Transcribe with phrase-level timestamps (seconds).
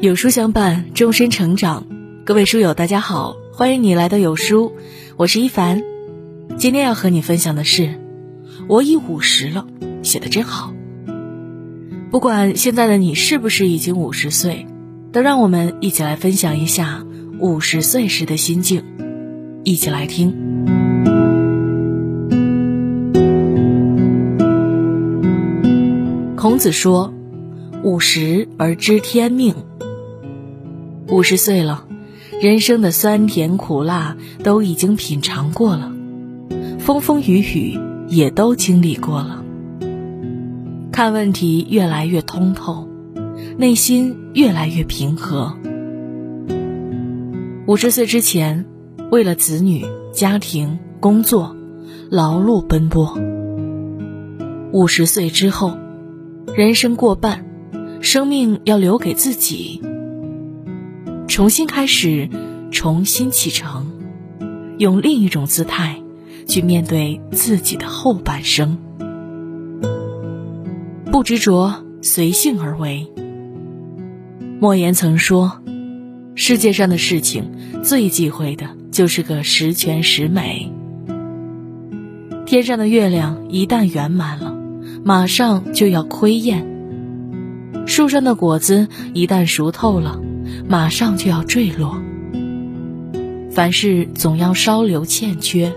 [0.00, 1.86] 有书相伴，终身成长。
[2.24, 4.72] 各位书友，大家好，欢迎你来到有书，
[5.18, 5.82] 我是一凡。
[6.56, 8.00] 今天要和你分享的是，
[8.66, 9.66] 我已五十了，
[10.02, 10.72] 写的真好。
[12.10, 14.66] 不管现在的你是不是已经五十岁，
[15.12, 17.04] 都让我们一起来分享一下
[17.38, 18.82] 五十岁时的心境。
[19.64, 20.34] 一起来听。
[26.36, 27.12] 孔子说
[27.84, 29.54] ：“五十而知天命。”
[31.10, 31.86] 五十岁了，
[32.40, 35.92] 人生的酸甜苦辣都已经品尝过了，
[36.78, 39.44] 风风雨雨也都经历过了，
[40.92, 42.88] 看问题越来越通透，
[43.58, 45.56] 内心越来越平和。
[47.66, 48.64] 五十岁之前，
[49.10, 51.56] 为了子女、家庭、工作，
[52.08, 53.18] 劳碌奔波；
[54.72, 55.76] 五十岁之后，
[56.54, 57.44] 人生过半，
[58.00, 59.82] 生命要留给自己。
[61.30, 62.28] 重新开始，
[62.72, 63.92] 重新启程，
[64.78, 66.02] 用另一种姿态
[66.48, 68.76] 去面对自己的后半生。
[71.04, 73.06] 不执着，随性而为。
[74.58, 75.62] 莫言曾说
[76.34, 77.52] ：“世界上的事情
[77.84, 80.72] 最忌讳的就是个十全十美。
[82.44, 84.52] 天上的月亮一旦圆满了，
[85.04, 86.66] 马上就要亏厌；
[87.86, 90.20] 树上的果子一旦熟透了。”
[90.70, 92.00] 马上就要坠落。
[93.50, 95.74] 凡事总要稍留欠缺，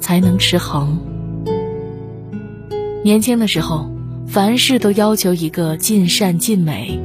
[0.00, 0.98] 才能持恒。
[3.02, 3.90] 年轻的时候，
[4.26, 7.00] 凡事都要求一个尽善尽美，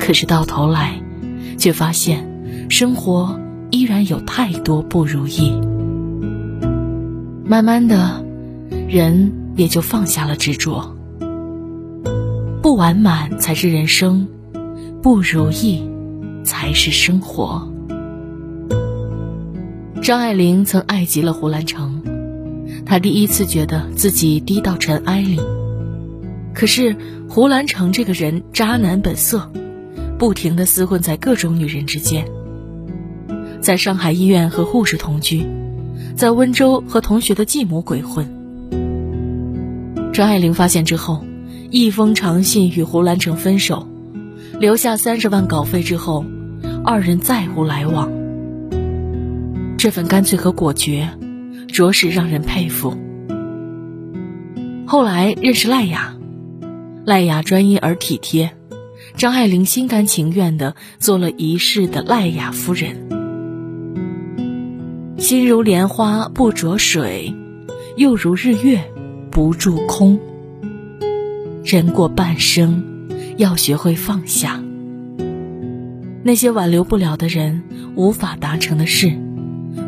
[0.00, 1.00] 可是到头来，
[1.58, 2.28] 却发现
[2.68, 3.38] 生活
[3.70, 5.52] 依然有太多不如意。
[7.44, 8.24] 慢慢的，
[8.88, 10.92] 人也就放下了执着。
[12.60, 14.26] 不完满才是人生，
[15.00, 15.88] 不如意。
[16.46, 17.68] 才是生活。
[20.00, 22.00] 张爱玲曾爱极了胡兰成，
[22.86, 25.40] 她第一次觉得自己低到尘埃里。
[26.54, 26.96] 可是
[27.28, 29.50] 胡兰成这个人渣男本色，
[30.18, 32.24] 不停的厮混在各种女人之间，
[33.60, 35.44] 在上海医院和护士同居，
[36.14, 38.26] 在温州和同学的继母鬼混。
[40.12, 41.24] 张爱玲发现之后，
[41.70, 43.88] 一封长信与胡兰成分手，
[44.60, 46.24] 留下三十万稿费之后。
[46.88, 48.08] 二人再无来往，
[49.76, 51.10] 这份干脆和果决，
[51.66, 52.96] 着实让人佩服。
[54.86, 56.14] 后来认识赖雅，
[57.04, 58.52] 赖雅专一而体贴，
[59.16, 63.08] 张爱玲心甘情愿的做了一世的赖雅夫人。
[65.18, 67.34] 心如莲花不着水，
[67.96, 68.80] 又如日月
[69.32, 70.20] 不住空。
[71.64, 72.80] 人过半生，
[73.38, 74.62] 要学会放下。
[76.26, 77.62] 那些挽留不了的人，
[77.94, 79.16] 无法达成的事，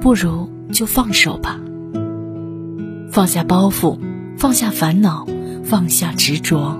[0.00, 1.60] 不如就放手吧。
[3.08, 4.00] 放下包袱，
[4.36, 5.28] 放下烦恼，
[5.62, 6.76] 放下执着，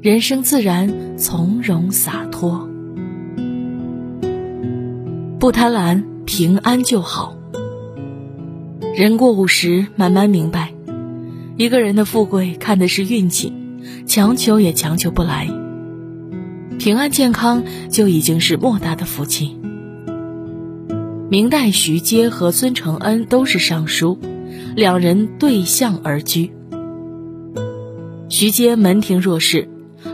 [0.00, 2.68] 人生自然从容洒脱。
[5.40, 7.36] 不贪婪，平安就好。
[8.94, 10.72] 人过五十，慢慢明白，
[11.56, 13.52] 一个人的富贵看的是运气，
[14.06, 15.61] 强求也强求不来。
[16.82, 19.56] 平安健康就已经是莫大的福气。
[21.30, 24.18] 明代徐阶和孙承恩都是尚书，
[24.74, 26.50] 两人对向而居。
[28.28, 29.68] 徐阶门庭若市，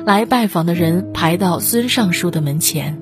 [0.04, 3.00] 来拜访的人排到孙尚书的门前。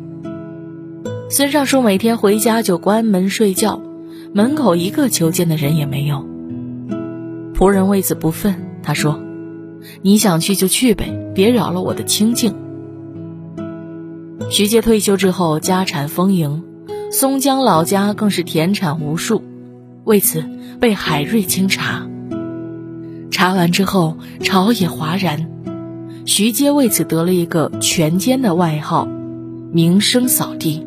[1.28, 3.82] 孙尚书每天回家就关门睡觉，
[4.32, 6.24] 门口一个求见的人也没有。
[7.52, 8.54] 仆人为此不忿，
[8.84, 9.18] 他说
[10.02, 12.54] ：“你想去就去呗，别扰了我的清静。”
[14.48, 16.62] 徐阶退休之后，家产丰盈，
[17.10, 19.42] 松江老家更是田产无数，
[20.04, 20.44] 为此
[20.80, 22.08] 被海瑞清查。
[23.30, 25.50] 查完之后，朝野哗然，
[26.24, 29.06] 徐阶为此得了一个“权奸”的外号，
[29.72, 30.86] 名声扫地。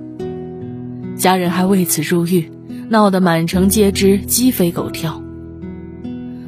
[1.18, 2.50] 家人还为此入狱，
[2.88, 5.22] 闹得满城皆知，鸡飞狗跳。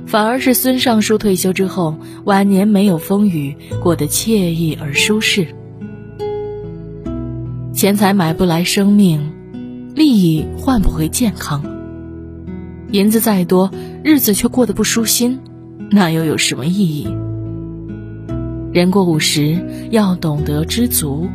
[0.08, 5.48] 反而是孙尚书退休之后，晚年没有风雨，过得惬意而舒适。
[7.82, 9.32] 钱财买不来生命，
[9.96, 11.64] 利益换不回健康。
[12.92, 13.72] 银子再多，
[14.04, 15.40] 日子却过得不舒心，
[15.90, 17.08] 那又有什么意义？
[18.72, 19.58] 人过五十，
[19.90, 21.28] 要懂得知足。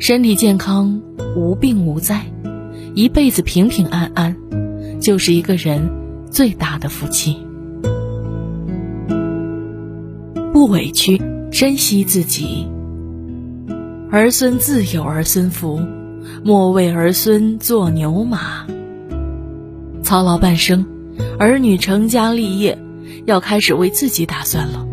[0.00, 1.02] 身体健康，
[1.36, 2.24] 无病无灾，
[2.94, 4.34] 一辈子平平安安，
[4.98, 5.90] 就是一个人
[6.30, 7.36] 最大的福气。
[10.54, 11.20] 不委屈，
[11.50, 12.66] 珍惜自己。
[14.10, 15.78] 儿孙自有儿孙福，
[16.42, 18.66] 莫为儿孙做牛马。
[20.02, 20.86] 操劳半生，
[21.38, 22.78] 儿女成家立业，
[23.26, 24.86] 要开始为自己打算了。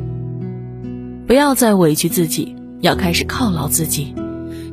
[1.28, 4.14] 不要再委屈自己，要开始犒劳自己，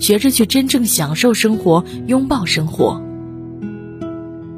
[0.00, 3.00] 学着去真正享受生活，拥抱生活。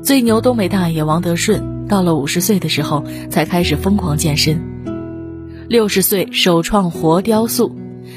[0.03, 4.63] 最牛东北大爷王德顺，到了五十岁的时候才开始疯狂健身，
[5.69, 7.77] 六十岁首创活雕塑，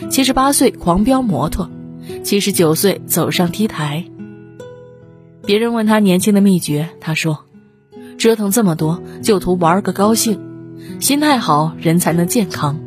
[0.09, 1.69] 七十八岁狂飙摩托，
[2.23, 4.05] 七十九岁走上 T 台。
[5.45, 7.45] 别人问他年轻的秘诀，他说
[8.17, 10.39] ：“折腾这么多，就图玩个高兴，
[10.99, 12.79] 心态好，人才能健康。”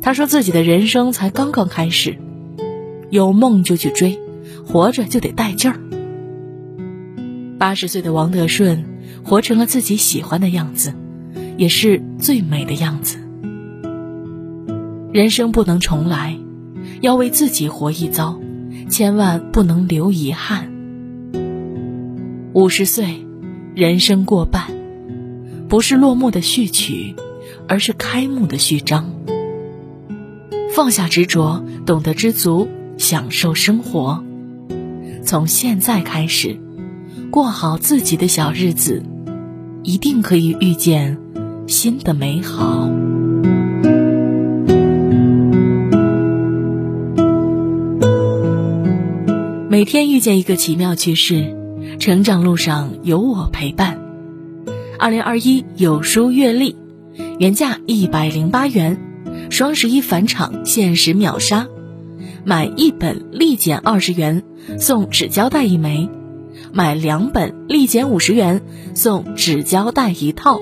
[0.00, 2.16] 他说自己的人生才刚刚开始，
[3.10, 4.18] 有梦就去追，
[4.64, 5.80] 活着就得带劲儿。
[7.58, 8.84] 八十岁的王德顺
[9.24, 10.94] 活成了自己喜欢的样子，
[11.56, 13.18] 也是最美的样子。
[15.16, 16.38] 人生不能重来，
[17.00, 18.38] 要为自己活一遭，
[18.90, 20.70] 千万不能留遗憾。
[22.52, 23.24] 五十岁，
[23.74, 24.66] 人生过半，
[25.70, 27.14] 不是落幕的序曲，
[27.66, 29.10] 而是开幕的序章。
[30.74, 32.68] 放下执着，懂得知足，
[32.98, 34.22] 享受生活。
[35.24, 36.60] 从现在开始，
[37.30, 39.02] 过好自己的小日子，
[39.82, 41.16] 一定可以遇见
[41.66, 42.90] 新的美好。
[49.76, 51.54] 每天遇见一个奇妙趣事，
[52.00, 54.00] 成长路上有我陪伴。
[54.98, 56.76] 二零二一有书阅历，
[57.38, 58.98] 原价一百零八元。
[59.50, 61.66] 双十一返场，限时秒杀！
[62.42, 64.44] 买一本立减二十元，
[64.78, 66.08] 送纸胶带一枚；
[66.72, 68.62] 买两本立减五十元，
[68.94, 70.58] 送纸胶带一套。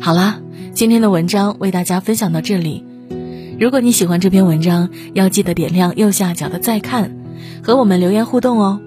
[0.00, 0.40] 好啦，
[0.74, 2.84] 今天的文章为大家分享到这里。
[3.60, 7.16] 如果你喜欢这篇文章，要记得点亮右下角的再看，
[7.62, 8.80] 和我们留言互动哦。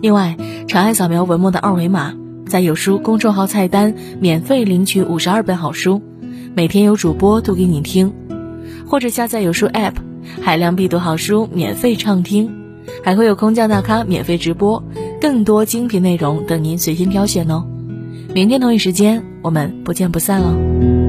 [0.00, 0.36] 另外，
[0.66, 2.14] 长按扫描文末的二维码，
[2.46, 6.00] 在有书公众号菜单免费领取五十二本好书，
[6.54, 8.12] 每天有主播读给你听。
[8.86, 9.94] 或者下载有书 App，
[10.40, 12.50] 海量必读好书免费畅听，
[13.04, 14.82] 还会有空降大咖免费直播，
[15.20, 17.64] 更多精品内容等您随心挑选哦。
[18.34, 20.99] 明天同一时间，我们不见不散哦。